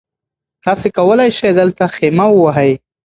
[0.65, 2.71] تاسي کولای شئ دلته خیمه ووهئ.